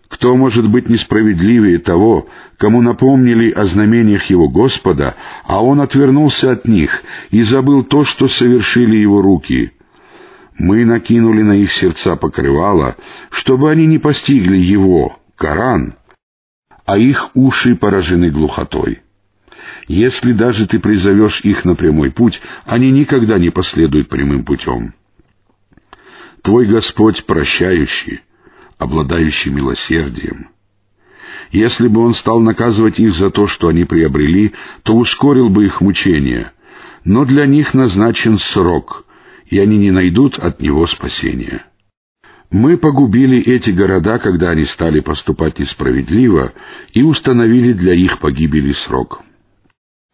Кто 0.09 0.37
может 0.37 0.69
быть 0.69 0.89
несправедливее 0.89 1.79
того, 1.79 2.29
кому 2.59 2.81
напомнили 2.81 3.51
о 3.51 3.67
знамениях 3.67 4.25
его 4.25 4.49
Господа, 4.49 5.15
а 5.45 5.63
он 5.63 5.81
отвернулся 5.81 6.53
от 6.53 6.67
них 6.67 7.03
и 7.31 7.43
забыл 7.43 7.85
то, 7.85 8.05
что 8.05 8.27
совершили 8.27 8.97
его 8.97 9.23
руки? 9.23 9.73
Мы 10.59 10.85
накинули 10.85 11.43
на 11.43 11.53
их 11.53 11.73
сердца 11.73 12.17
покрывало, 12.17 12.97
чтобы 13.31 13.71
они 13.71 13.87
не 13.87 13.99
постигли 13.99 14.57
его, 14.57 15.19
Коран, 15.37 15.97
а 16.87 16.97
их 16.97 17.31
уши 17.35 17.75
поражены 17.75 18.31
глухотой. 18.31 19.03
Если 19.89 20.33
даже 20.33 20.67
ты 20.67 20.79
призовешь 20.79 21.41
их 21.41 21.65
на 21.65 21.75
прямой 21.75 22.11
путь, 22.11 22.41
они 22.65 22.91
никогда 22.91 23.39
не 23.39 23.51
последуют 23.51 24.09
прямым 24.09 24.45
путем. 24.45 24.95
Твой 26.43 26.67
Господь 26.67 27.25
прощающий, 27.25 28.21
обладающий 28.79 29.51
милосердием. 29.51 30.51
Если 31.51 31.89
бы 31.89 32.01
Он 32.01 32.15
стал 32.15 32.41
наказывать 32.41 32.99
их 33.01 33.15
за 33.15 33.31
то, 33.31 33.47
что 33.47 33.69
они 33.69 33.85
приобрели, 33.85 34.53
то 34.83 34.95
ускорил 34.97 35.49
бы 35.49 35.67
их 35.67 35.81
мучения, 35.81 36.53
но 37.05 37.25
для 37.25 37.47
них 37.47 37.75
назначен 37.75 38.39
срок, 38.39 39.05
и 39.47 39.59
они 39.59 39.77
не 39.79 39.91
найдут 39.91 40.39
от 40.39 40.61
Него 40.61 40.87
спасения. 40.87 41.65
Мы 42.51 42.77
погубили 42.77 43.39
эти 43.39 43.71
города, 43.71 44.19
когда 44.19 44.51
они 44.51 44.65
стали 44.65 45.01
поступать 45.01 45.59
несправедливо, 45.59 46.53
и 46.93 47.03
установили 47.03 47.73
для 47.73 47.93
их 47.93 48.19
погибели 48.19 48.73
срок. 48.73 49.21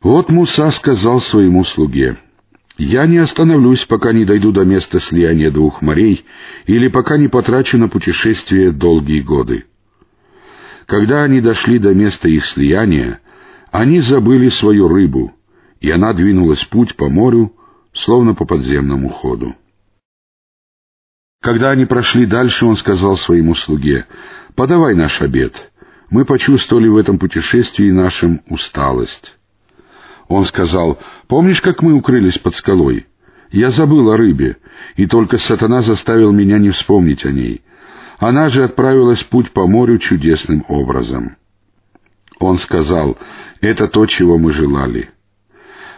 Вот 0.02 0.30
Муса 0.30 0.70
сказал 0.70 1.20
своему 1.20 1.62
слуге, 1.64 2.16
«Я 2.78 3.06
не 3.06 3.18
остановлюсь, 3.18 3.84
пока 3.84 4.12
не 4.12 4.24
дойду 4.24 4.50
до 4.50 4.64
места 4.64 4.98
слияния 4.98 5.50
двух 5.50 5.82
морей, 5.82 6.24
или 6.66 6.88
пока 6.88 7.18
не 7.18 7.28
потрачу 7.28 7.78
на 7.78 7.88
путешествие 7.88 8.72
долгие 8.72 9.20
годы». 9.20 9.66
Когда 10.86 11.22
они 11.22 11.40
дошли 11.40 11.78
до 11.78 11.94
места 11.94 12.28
их 12.28 12.44
слияния, 12.46 13.20
они 13.70 14.00
забыли 14.00 14.48
свою 14.48 14.88
рыбу, 14.88 15.32
и 15.80 15.90
она 15.90 16.12
двинулась 16.12 16.64
путь 16.64 16.96
по 16.96 17.08
морю, 17.08 17.54
словно 17.92 18.34
по 18.34 18.44
подземному 18.44 19.08
ходу. 19.08 19.54
Когда 21.42 21.72
они 21.72 21.86
прошли 21.86 22.24
дальше, 22.24 22.64
он 22.66 22.76
сказал 22.76 23.16
своему 23.16 23.56
слуге, 23.56 24.06
«Подавай 24.54 24.94
наш 24.94 25.20
обед. 25.20 25.72
Мы 26.08 26.24
почувствовали 26.24 26.86
в 26.86 26.96
этом 26.96 27.18
путешествии 27.18 27.90
нашим 27.90 28.42
усталость». 28.48 29.36
Он 30.28 30.44
сказал, 30.44 31.00
«Помнишь, 31.26 31.60
как 31.60 31.82
мы 31.82 31.94
укрылись 31.94 32.38
под 32.38 32.54
скалой? 32.54 33.06
Я 33.50 33.70
забыл 33.70 34.12
о 34.12 34.16
рыбе, 34.16 34.58
и 34.94 35.06
только 35.06 35.36
сатана 35.36 35.82
заставил 35.82 36.30
меня 36.30 36.58
не 36.58 36.70
вспомнить 36.70 37.24
о 37.26 37.32
ней. 37.32 37.62
Она 38.18 38.48
же 38.48 38.62
отправилась 38.62 39.24
путь 39.24 39.50
по 39.50 39.66
морю 39.66 39.98
чудесным 39.98 40.64
образом». 40.68 41.36
Он 42.38 42.56
сказал, 42.56 43.18
«Это 43.60 43.88
то, 43.88 44.06
чего 44.06 44.38
мы 44.38 44.52
желали». 44.52 45.10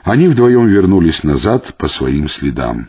Они 0.04 0.26
вдвоем 0.26 0.68
вернулись 0.68 1.22
назад 1.22 1.76
по 1.76 1.86
своим 1.86 2.30
следам 2.30 2.88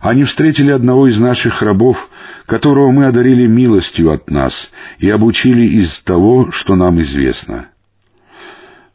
они 0.00 0.24
встретили 0.24 0.70
одного 0.70 1.08
из 1.08 1.18
наших 1.18 1.62
рабов, 1.62 2.08
которого 2.46 2.90
мы 2.90 3.06
одарили 3.06 3.46
милостью 3.46 4.10
от 4.10 4.30
нас 4.30 4.70
и 4.98 5.10
обучили 5.10 5.66
из 5.66 5.98
того, 6.00 6.50
что 6.52 6.76
нам 6.76 7.00
известно. 7.02 7.66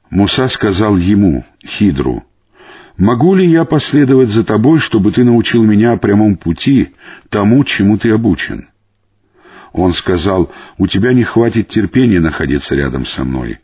Муса 0.09 0.47
сказал 0.49 0.97
ему, 0.97 1.45
Хидру, 1.65 2.23
«Могу 2.97 3.33
ли 3.33 3.45
я 3.47 3.65
последовать 3.65 4.29
за 4.29 4.43
тобой, 4.43 4.79
чтобы 4.79 5.11
ты 5.11 5.23
научил 5.23 5.63
меня 5.63 5.97
прямом 5.97 6.35
пути, 6.37 6.93
тому, 7.29 7.63
чему 7.63 7.97
ты 7.97 8.11
обучен?» 8.11 8.69
Он 9.71 9.93
сказал, 9.93 10.51
«У 10.77 10.85
тебя 10.85 11.11
не 11.13 11.23
хватит 11.23 11.69
терпения 11.69 12.19
находиться 12.19 12.75
рядом 12.75 13.07
со 13.07 13.23
мной. 13.23 13.59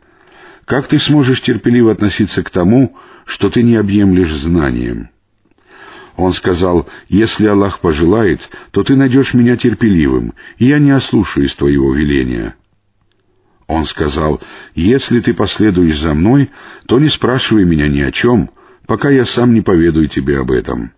Как 0.64 0.88
ты 0.88 0.98
сможешь 0.98 1.40
терпеливо 1.40 1.92
относиться 1.92 2.42
к 2.42 2.50
тому, 2.50 2.96
что 3.24 3.50
ты 3.50 3.62
не 3.62 3.76
объемлешь 3.76 4.32
знанием?» 4.32 5.10
Он 6.20 6.34
сказал, 6.34 6.86
«Если 7.08 7.46
Аллах 7.46 7.80
пожелает, 7.80 8.50
то 8.72 8.84
ты 8.84 8.94
найдешь 8.94 9.32
меня 9.32 9.56
терпеливым, 9.56 10.34
и 10.58 10.66
я 10.66 10.78
не 10.78 10.90
ослушаюсь 10.90 11.54
твоего 11.54 11.94
веления». 11.94 12.56
Он 13.66 13.86
сказал, 13.86 14.38
«Если 14.74 15.20
ты 15.20 15.32
последуешь 15.32 15.98
за 15.98 16.12
мной, 16.12 16.50
то 16.86 16.98
не 16.98 17.08
спрашивай 17.08 17.64
меня 17.64 17.88
ни 17.88 18.00
о 18.00 18.12
чем, 18.12 18.50
пока 18.86 19.08
я 19.08 19.24
сам 19.24 19.54
не 19.54 19.62
поведаю 19.62 20.08
тебе 20.08 20.40
об 20.40 20.50
этом». 20.50 20.92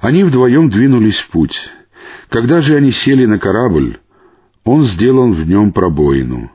Они 0.00 0.24
вдвоем 0.24 0.70
двинулись 0.70 1.18
в 1.18 1.28
путь. 1.28 1.60
Когда 2.30 2.62
же 2.62 2.74
они 2.74 2.92
сели 2.92 3.26
на 3.26 3.38
корабль, 3.38 3.98
он 4.64 4.84
сделал 4.84 5.30
в 5.30 5.46
нем 5.46 5.70
пробоину. 5.70 6.50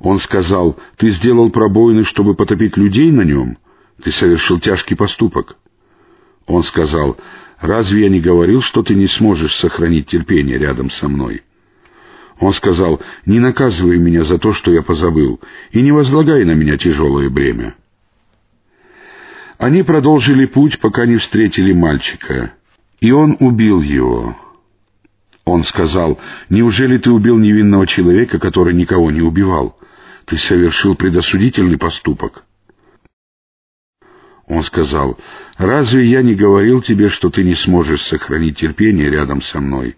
Он 0.00 0.18
сказал, 0.18 0.78
«Ты 0.98 1.10
сделал 1.10 1.48
пробоины, 1.48 2.04
чтобы 2.04 2.34
потопить 2.34 2.76
людей 2.76 3.10
на 3.10 3.22
нем? 3.22 3.56
Ты 4.02 4.10
совершил 4.10 4.60
тяжкий 4.60 4.94
поступок». 4.94 5.56
Он 6.46 6.62
сказал, 6.62 7.16
разве 7.60 8.02
я 8.02 8.08
не 8.08 8.20
говорил, 8.20 8.60
что 8.60 8.82
ты 8.82 8.94
не 8.94 9.06
сможешь 9.06 9.56
сохранить 9.56 10.06
терпение 10.06 10.58
рядом 10.58 10.90
со 10.90 11.08
мной?» 11.08 11.42
Он 12.40 12.52
сказал, 12.52 13.00
«Не 13.26 13.38
наказывай 13.38 13.98
меня 13.98 14.24
за 14.24 14.38
то, 14.38 14.52
что 14.52 14.72
я 14.72 14.82
позабыл, 14.82 15.40
и 15.70 15.80
не 15.80 15.92
возлагай 15.92 16.44
на 16.44 16.52
меня 16.52 16.76
тяжелое 16.76 17.30
бремя». 17.30 17.74
Они 19.58 19.82
продолжили 19.82 20.46
путь, 20.46 20.80
пока 20.80 21.06
не 21.06 21.16
встретили 21.16 21.72
мальчика, 21.72 22.52
и 23.00 23.12
он 23.12 23.36
убил 23.38 23.80
его. 23.80 24.36
Он 25.44 25.62
сказал, 25.62 26.18
«Неужели 26.48 26.98
ты 26.98 27.10
убил 27.10 27.38
невинного 27.38 27.86
человека, 27.86 28.38
который 28.38 28.74
никого 28.74 29.10
не 29.10 29.20
убивал? 29.20 29.78
Ты 30.24 30.36
совершил 30.36 30.96
предосудительный 30.96 31.78
поступок». 31.78 32.44
Он 34.46 34.62
сказал, 34.62 35.18
«Разве 35.56 36.04
я 36.04 36.22
не 36.22 36.34
говорил 36.34 36.82
тебе, 36.82 37.08
что 37.08 37.30
ты 37.30 37.42
не 37.42 37.54
сможешь 37.54 38.02
сохранить 38.02 38.58
терпение 38.58 39.10
рядом 39.10 39.40
со 39.40 39.60
мной?» 39.60 39.96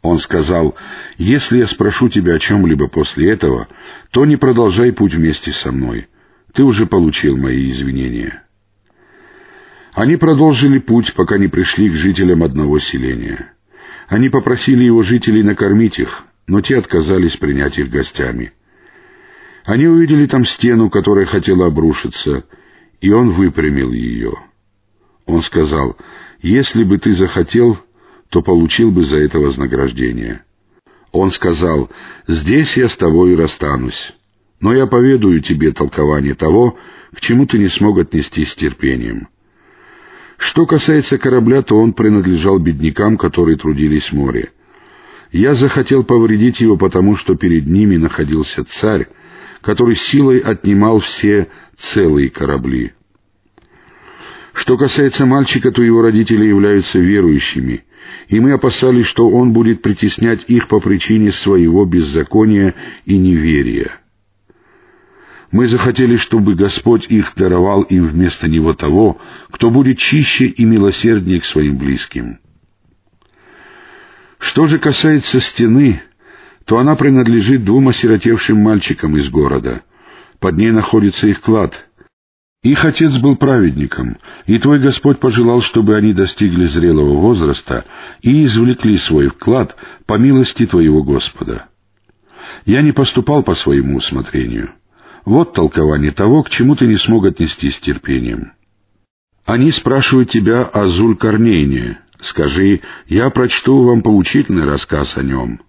Он 0.00 0.18
сказал, 0.18 0.76
«Если 1.18 1.58
я 1.58 1.66
спрошу 1.66 2.08
тебя 2.08 2.34
о 2.34 2.38
чем-либо 2.38 2.88
после 2.88 3.30
этого, 3.30 3.68
то 4.10 4.24
не 4.24 4.36
продолжай 4.36 4.92
путь 4.92 5.14
вместе 5.14 5.52
со 5.52 5.72
мной. 5.72 6.08
Ты 6.54 6.62
уже 6.62 6.86
получил 6.86 7.36
мои 7.36 7.68
извинения». 7.68 8.42
Они 9.92 10.16
продолжили 10.16 10.78
путь, 10.78 11.12
пока 11.14 11.38
не 11.38 11.48
пришли 11.48 11.90
к 11.90 11.94
жителям 11.94 12.44
одного 12.44 12.78
селения. 12.78 13.52
Они 14.06 14.28
попросили 14.28 14.84
его 14.84 15.02
жителей 15.02 15.42
накормить 15.42 15.98
их, 15.98 16.24
но 16.46 16.60
те 16.60 16.78
отказались 16.78 17.36
принять 17.36 17.78
их 17.78 17.90
гостями. 17.90 18.52
Они 19.64 19.86
увидели 19.86 20.26
там 20.26 20.44
стену, 20.44 20.88
которая 20.88 21.26
хотела 21.26 21.66
обрушиться, 21.66 22.44
и 23.00 23.10
он 23.10 23.30
выпрямил 23.30 23.92
ее. 23.92 24.34
Он 25.26 25.42
сказал, 25.42 25.96
«Если 26.40 26.84
бы 26.84 26.98
ты 26.98 27.12
захотел, 27.12 27.78
то 28.30 28.42
получил 28.42 28.90
бы 28.90 29.02
за 29.02 29.18
это 29.18 29.38
вознаграждение». 29.38 30.42
Он 31.12 31.30
сказал, 31.30 31.90
«Здесь 32.26 32.76
я 32.76 32.88
с 32.88 32.96
тобой 32.96 33.34
расстанусь, 33.34 34.14
но 34.60 34.74
я 34.74 34.86
поведаю 34.86 35.40
тебе 35.40 35.72
толкование 35.72 36.34
того, 36.34 36.76
к 37.14 37.20
чему 37.20 37.46
ты 37.46 37.58
не 37.58 37.68
смог 37.68 37.98
отнестись 37.98 38.50
с 38.52 38.56
терпением». 38.56 39.28
Что 40.38 40.66
касается 40.66 41.18
корабля, 41.18 41.62
то 41.62 41.76
он 41.76 41.92
принадлежал 41.92 42.60
беднякам, 42.60 43.18
которые 43.18 43.56
трудились 43.56 44.10
в 44.10 44.12
море. 44.12 44.52
Я 45.32 45.54
захотел 45.54 46.04
повредить 46.04 46.60
его, 46.60 46.76
потому 46.76 47.16
что 47.16 47.34
перед 47.34 47.66
ними 47.66 47.96
находился 47.96 48.64
царь, 48.64 49.08
который 49.60 49.96
силой 49.96 50.38
отнимал 50.38 51.00
все 51.00 51.48
целые 51.76 52.30
корабли. 52.30 52.92
Что 54.52 54.76
касается 54.76 55.24
мальчика, 55.24 55.70
то 55.70 55.82
его 55.82 56.02
родители 56.02 56.46
являются 56.46 56.98
верующими, 56.98 57.84
и 58.28 58.40
мы 58.40 58.52
опасались, 58.52 59.06
что 59.06 59.28
он 59.28 59.52
будет 59.52 59.82
притеснять 59.82 60.44
их 60.48 60.68
по 60.68 60.80
причине 60.80 61.30
своего 61.30 61.84
беззакония 61.84 62.74
и 63.04 63.16
неверия. 63.18 64.00
Мы 65.50 65.66
захотели, 65.66 66.16
чтобы 66.16 66.54
Господь 66.54 67.06
их 67.08 67.32
даровал 67.36 67.82
им 67.82 68.08
вместо 68.08 68.48
него 68.48 68.74
того, 68.74 69.20
кто 69.50 69.70
будет 69.70 69.98
чище 69.98 70.46
и 70.46 70.64
милосерднее 70.64 71.40
к 71.40 71.44
своим 71.44 71.78
близким. 71.78 72.38
Что 74.38 74.66
же 74.66 74.78
касается 74.78 75.40
стены, 75.40 76.02
то 76.68 76.76
она 76.76 76.96
принадлежит 76.96 77.64
двум 77.64 77.88
осиротевшим 77.88 78.58
мальчикам 78.58 79.16
из 79.16 79.30
города. 79.30 79.80
Под 80.38 80.58
ней 80.58 80.70
находится 80.70 81.26
их 81.26 81.40
клад. 81.40 81.88
Их 82.62 82.84
отец 82.84 83.16
был 83.16 83.36
праведником, 83.36 84.18
и 84.44 84.58
твой 84.58 84.78
Господь 84.78 85.18
пожелал, 85.18 85.62
чтобы 85.62 85.96
они 85.96 86.12
достигли 86.12 86.66
зрелого 86.66 87.20
возраста 87.20 87.86
и 88.20 88.44
извлекли 88.44 88.98
свой 88.98 89.28
вклад 89.28 89.76
по 90.04 90.18
милости 90.18 90.66
твоего 90.66 91.02
Господа. 91.02 91.68
Я 92.66 92.82
не 92.82 92.92
поступал 92.92 93.42
по 93.42 93.54
своему 93.54 93.96
усмотрению. 93.96 94.72
Вот 95.24 95.54
толкование 95.54 96.10
того, 96.10 96.42
к 96.42 96.50
чему 96.50 96.76
ты 96.76 96.86
не 96.86 96.96
смог 96.96 97.24
отнестись 97.24 97.76
с 97.76 97.80
терпением. 97.80 98.52
Они 99.46 99.70
спрашивают 99.70 100.28
тебя 100.28 100.64
о 100.64 100.84
Зуль-Корнейне. 100.86 101.96
Скажи, 102.20 102.82
я 103.06 103.30
прочту 103.30 103.84
вам 103.84 104.02
поучительный 104.02 104.66
рассказ 104.66 105.16
о 105.16 105.22
нем. 105.22 105.62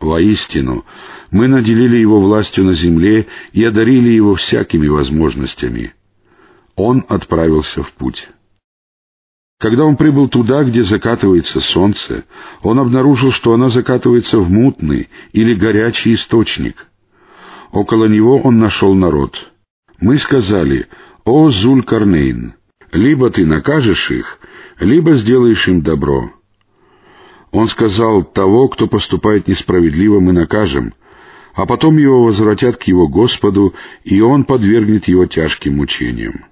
Воистину, 0.00 0.84
мы 1.30 1.48
наделили 1.48 1.96
его 1.96 2.20
властью 2.20 2.64
на 2.64 2.72
земле 2.72 3.26
и 3.52 3.64
одарили 3.64 4.10
его 4.10 4.36
всякими 4.36 4.86
возможностями. 4.86 5.94
Он 6.76 7.04
отправился 7.08 7.82
в 7.82 7.92
путь. 7.94 8.28
Когда 9.58 9.84
он 9.84 9.96
прибыл 9.96 10.28
туда, 10.28 10.62
где 10.62 10.84
закатывается 10.84 11.58
солнце, 11.58 12.24
он 12.62 12.78
обнаружил, 12.78 13.32
что 13.32 13.52
оно 13.52 13.70
закатывается 13.70 14.38
в 14.38 14.48
мутный 14.48 15.08
или 15.32 15.54
горячий 15.54 16.14
источник. 16.14 16.86
Около 17.72 18.04
него 18.04 18.38
он 18.38 18.60
нашел 18.60 18.94
народ. 18.94 19.50
Мы 20.00 20.18
сказали, 20.18 20.86
«О, 21.24 21.50
Зуль-Карнейн, 21.50 22.52
либо 22.92 23.30
ты 23.30 23.44
накажешь 23.44 24.12
их, 24.12 24.38
либо 24.78 25.14
сделаешь 25.14 25.66
им 25.66 25.82
добро». 25.82 26.37
Он 27.50 27.68
сказал, 27.68 28.24
«Того, 28.24 28.68
кто 28.68 28.86
поступает 28.86 29.48
несправедливо, 29.48 30.20
мы 30.20 30.32
накажем, 30.32 30.94
а 31.54 31.66
потом 31.66 31.96
его 31.96 32.24
возвратят 32.24 32.76
к 32.76 32.84
его 32.84 33.08
Господу, 33.08 33.74
и 34.04 34.20
он 34.20 34.44
подвергнет 34.44 35.08
его 35.08 35.26
тяжким 35.26 35.76
мучениям. 35.76 36.44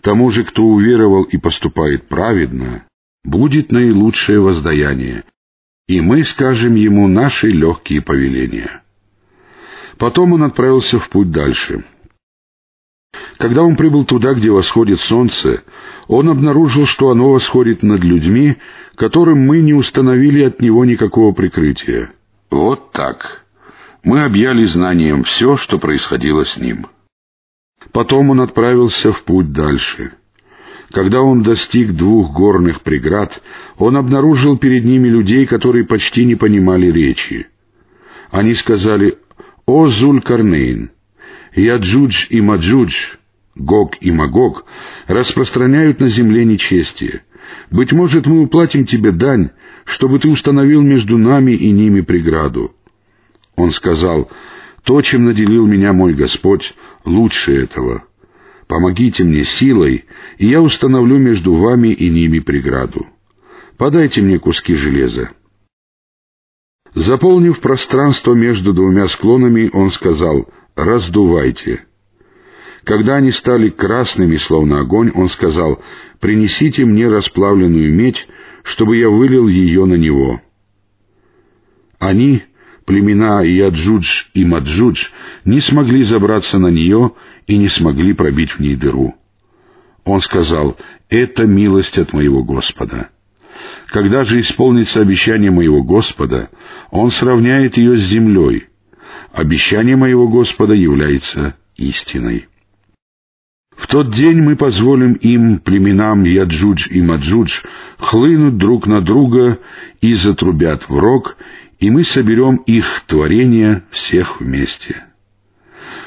Тому 0.00 0.30
же, 0.30 0.44
кто 0.44 0.64
уверовал 0.64 1.24
и 1.24 1.36
поступает 1.36 2.08
праведно, 2.08 2.86
будет 3.24 3.72
наилучшее 3.72 4.40
воздаяние, 4.40 5.24
и 5.88 6.00
мы 6.00 6.24
скажем 6.24 6.74
ему 6.76 7.08
наши 7.08 7.48
легкие 7.48 8.00
повеления». 8.00 8.82
Потом 9.98 10.32
он 10.32 10.42
отправился 10.42 10.98
в 10.98 11.08
путь 11.10 11.30
дальше. 11.30 11.84
Когда 13.42 13.64
он 13.64 13.74
прибыл 13.74 14.04
туда, 14.04 14.34
где 14.34 14.52
восходит 14.52 15.00
солнце, 15.00 15.64
он 16.06 16.28
обнаружил, 16.28 16.86
что 16.86 17.10
оно 17.10 17.32
восходит 17.32 17.82
над 17.82 18.04
людьми, 18.04 18.56
которым 18.94 19.40
мы 19.40 19.58
не 19.58 19.74
установили 19.74 20.44
от 20.44 20.62
него 20.62 20.84
никакого 20.84 21.32
прикрытия. 21.32 22.12
Вот 22.50 22.92
так. 22.92 23.44
Мы 24.04 24.22
объяли 24.22 24.64
знанием 24.64 25.24
все, 25.24 25.56
что 25.56 25.80
происходило 25.80 26.44
с 26.44 26.56
ним. 26.56 26.86
Потом 27.90 28.30
он 28.30 28.40
отправился 28.40 29.12
в 29.12 29.24
путь 29.24 29.52
дальше. 29.52 30.12
Когда 30.92 31.22
он 31.22 31.42
достиг 31.42 31.94
двух 31.94 32.32
горных 32.32 32.82
преград, 32.82 33.42
он 33.76 33.96
обнаружил 33.96 34.56
перед 34.56 34.84
ними 34.84 35.08
людей, 35.08 35.46
которые 35.46 35.84
почти 35.84 36.24
не 36.24 36.36
понимали 36.36 36.92
речи. 36.92 37.48
Они 38.30 38.54
сказали 38.54 39.18
«О 39.66 39.88
Зуль-Карнейн! 39.88 40.90
Яджудж 41.54 42.26
и 42.30 42.40
Маджудж, 42.40 42.94
Гог 43.54 43.96
и 44.00 44.10
Магог 44.10 44.64
распространяют 45.06 46.00
на 46.00 46.08
земле 46.08 46.44
нечестие. 46.44 47.24
Быть 47.70 47.92
может, 47.92 48.26
мы 48.26 48.42
уплатим 48.42 48.86
тебе 48.86 49.12
дань, 49.12 49.50
чтобы 49.84 50.18
ты 50.18 50.28
установил 50.28 50.80
между 50.80 51.18
нами 51.18 51.52
и 51.52 51.70
ними 51.70 52.00
преграду». 52.00 52.74
Он 53.56 53.70
сказал, 53.72 54.30
«То, 54.84 55.02
чем 55.02 55.26
наделил 55.26 55.66
меня 55.66 55.92
мой 55.92 56.14
Господь, 56.14 56.74
лучше 57.04 57.54
этого. 57.54 58.04
Помогите 58.66 59.22
мне 59.24 59.44
силой, 59.44 60.06
и 60.38 60.46
я 60.46 60.62
установлю 60.62 61.18
между 61.18 61.54
вами 61.54 61.88
и 61.88 62.08
ними 62.08 62.38
преграду. 62.38 63.06
Подайте 63.76 64.22
мне 64.22 64.38
куски 64.38 64.74
железа». 64.74 65.30
Заполнив 66.94 67.60
пространство 67.60 68.34
между 68.34 68.72
двумя 68.72 69.08
склонами, 69.08 69.70
он 69.72 69.90
сказал 69.90 70.48
«раздувайте». 70.76 71.84
Когда 72.84 73.16
они 73.16 73.30
стали 73.30 73.68
красными, 73.68 74.36
словно 74.36 74.80
огонь, 74.80 75.10
он 75.14 75.28
сказал 75.28 75.80
«принесите 76.20 76.84
мне 76.84 77.08
расплавленную 77.08 77.92
медь, 77.94 78.26
чтобы 78.64 78.96
я 78.96 79.08
вылил 79.08 79.46
ее 79.46 79.84
на 79.84 79.94
него». 79.94 80.40
Они, 81.98 82.42
племена 82.84 83.42
Яджудж 83.42 84.24
и 84.34 84.44
Маджудж, 84.44 85.06
не 85.44 85.60
смогли 85.60 86.02
забраться 86.02 86.58
на 86.58 86.68
нее 86.68 87.12
и 87.46 87.56
не 87.56 87.68
смогли 87.68 88.12
пробить 88.12 88.52
в 88.52 88.60
ней 88.60 88.74
дыру. 88.74 89.14
Он 90.04 90.20
сказал 90.20 90.76
«это 91.08 91.46
милость 91.46 91.98
от 91.98 92.12
моего 92.12 92.42
Господа». 92.42 93.10
Когда 93.88 94.24
же 94.24 94.40
исполнится 94.40 95.00
обещание 95.00 95.50
моего 95.50 95.82
Господа, 95.82 96.50
Он 96.90 97.10
сравняет 97.10 97.76
ее 97.76 97.96
с 97.96 98.00
землей. 98.00 98.68
Обещание 99.32 99.96
моего 99.96 100.28
Господа 100.28 100.74
является 100.74 101.56
истиной. 101.76 102.48
В 103.76 103.86
тот 103.86 104.14
день 104.14 104.40
мы 104.42 104.56
позволим 104.56 105.14
им, 105.14 105.58
племенам 105.58 106.24
Яджудж 106.24 106.88
и 106.90 107.00
Маджудж, 107.00 107.62
хлынуть 107.98 108.58
друг 108.58 108.86
на 108.86 109.00
друга 109.00 109.58
и 110.00 110.14
затрубят 110.14 110.88
в 110.88 110.98
рог, 110.98 111.36
и 111.80 111.90
мы 111.90 112.04
соберем 112.04 112.56
их 112.56 113.02
творения 113.06 113.84
всех 113.90 114.40
вместе. 114.40 115.04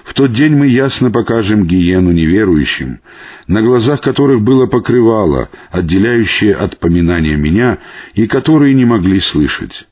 В 0.06 0.14
тот 0.14 0.32
день 0.32 0.56
мы 0.56 0.68
ясно 0.68 1.12
покажем 1.12 1.66
гиену 1.66 2.12
неверующим, 2.12 3.00
на 3.48 3.62
глазах 3.62 4.02
которых 4.02 4.42
было 4.42 4.68
покрывало, 4.68 5.50
отделяющее 5.72 6.54
от 6.54 6.80
поминания 6.80 7.36
меня, 7.36 7.80
и 8.14 8.28
которые 8.28 8.74
не 8.74 8.86
могли 8.86 9.20
слышать. 9.20 9.88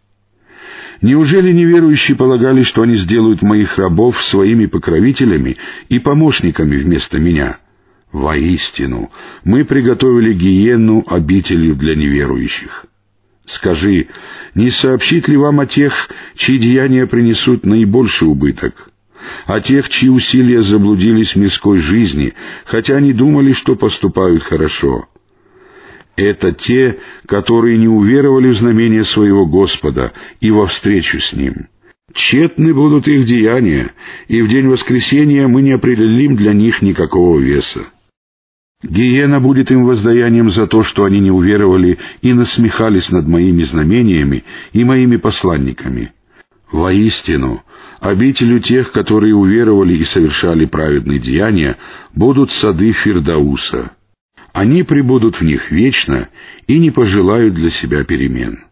Неужели 1.03 1.51
неверующие 1.51 2.15
полагали, 2.15 2.63
что 2.63 2.81
они 2.81 2.95
сделают 2.95 3.41
моих 3.41 3.77
рабов 3.77 4.23
своими 4.23 4.67
покровителями 4.67 5.57
и 5.89 5.99
помощниками 5.99 6.77
вместо 6.77 7.19
меня? 7.19 7.57
Воистину, 8.13 9.11
мы 9.43 9.65
приготовили 9.65 10.33
гиену 10.33 11.03
обителью 11.05 11.75
для 11.75 11.95
неверующих. 11.95 12.85
Скажи, 13.45 14.07
не 14.55 14.69
сообщит 14.69 15.27
ли 15.27 15.35
вам 15.35 15.59
о 15.59 15.65
тех, 15.65 16.09
чьи 16.35 16.57
деяния 16.57 17.05
принесут 17.05 17.65
наибольший 17.65 18.29
убыток? 18.29 18.89
О 19.45 19.59
тех, 19.59 19.89
чьи 19.89 20.07
усилия 20.07 20.61
заблудились 20.61 21.35
в 21.35 21.35
мирской 21.35 21.79
жизни, 21.79 22.33
хотя 22.63 22.95
они 22.95 23.11
думали, 23.11 23.51
что 23.51 23.75
поступают 23.75 24.43
хорошо. 24.43 25.09
Это 26.15 26.51
те, 26.51 26.99
которые 27.27 27.77
не 27.77 27.87
уверовали 27.87 28.49
в 28.49 28.55
знамение 28.55 29.03
своего 29.03 29.45
Господа 29.45 30.13
и 30.39 30.51
во 30.51 30.67
встречу 30.67 31.19
с 31.19 31.33
Ним. 31.33 31.67
Тщетны 32.13 32.73
будут 32.73 33.07
их 33.07 33.25
деяния, 33.25 33.91
и 34.27 34.41
в 34.43 34.47
день 34.47 34.67
воскресения 34.67 35.47
мы 35.47 35.63
не 35.63 35.71
определим 35.71 36.35
для 36.35 36.53
них 36.53 36.83
никакого 36.83 37.39
веса. 37.39 37.87
Гиена 38.83 39.39
будет 39.39 39.71
им 39.71 39.85
воздаянием 39.85 40.49
за 40.49 40.67
то, 40.67 40.83
что 40.83 41.05
они 41.05 41.19
не 41.19 41.31
уверовали 41.31 41.97
и 42.21 42.33
насмехались 42.33 43.09
над 43.09 43.25
моими 43.27 43.63
знамениями 43.63 44.43
и 44.73 44.83
моими 44.83 45.15
посланниками. 45.15 46.11
Воистину, 46.71 47.63
обителю 48.01 48.59
тех, 48.59 48.91
которые 48.91 49.35
уверовали 49.35 49.95
и 49.95 50.03
совершали 50.03 50.65
праведные 50.65 51.19
деяния, 51.19 51.77
будут 52.13 52.51
сады 52.51 52.91
Фирдауса. 52.91 53.91
Они 54.53 54.83
пребудут 54.83 55.41
в 55.41 55.43
них 55.43 55.71
вечно 55.71 56.29
и 56.67 56.79
не 56.79 56.91
пожелают 56.91 57.55
для 57.55 57.69
себя 57.69 58.03
перемен. 58.03 58.63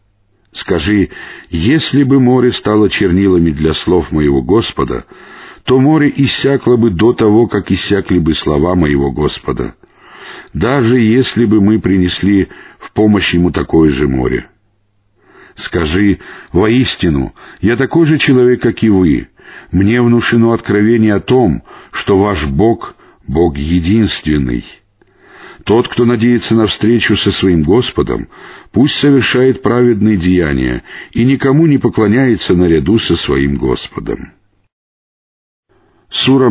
Скажи, 0.53 1.09
если 1.49 2.03
бы 2.03 2.19
море 2.19 2.51
стало 2.51 2.89
чернилами 2.89 3.51
для 3.51 3.73
слов 3.73 4.11
моего 4.11 4.41
Господа, 4.41 5.05
то 5.65 5.79
море 5.79 6.11
иссякло 6.15 6.77
бы 6.77 6.89
до 6.89 7.13
того, 7.13 7.47
как 7.47 7.71
иссякли 7.71 8.19
бы 8.19 8.33
слова 8.33 8.75
моего 8.75 9.11
Господа 9.11 9.75
даже 10.53 10.99
если 10.99 11.45
бы 11.45 11.61
мы 11.61 11.79
принесли 11.79 12.49
в 12.79 12.91
помощь 12.91 13.33
ему 13.33 13.51
такое 13.51 13.89
же 13.89 14.07
море. 14.07 14.47
Скажи, 15.55 16.19
воистину, 16.51 17.33
я 17.61 17.75
такой 17.75 18.05
же 18.05 18.17
человек, 18.17 18.61
как 18.61 18.83
и 18.83 18.89
вы. 18.89 19.29
Мне 19.71 20.01
внушено 20.01 20.53
откровение 20.53 21.15
о 21.15 21.19
том, 21.19 21.63
что 21.91 22.17
ваш 22.17 22.47
Бог— 22.47 22.95
Бог 23.27 23.57
единственный. 23.57 24.65
Тот, 25.65 25.87
кто 25.87 26.05
надеется 26.05 26.55
на 26.55 26.67
встречу 26.67 27.15
со 27.15 27.31
своим 27.31 27.63
Господом, 27.63 28.29
пусть 28.71 28.95
совершает 28.95 29.61
праведные 29.61 30.17
деяния 30.17 30.83
и 31.11 31.23
никому 31.23 31.67
не 31.67 31.77
поклоняется 31.77 32.55
наряду 32.55 32.97
со 32.99 33.15
своим 33.15 33.57
Господом. 33.57 34.33
Сура 36.09 36.49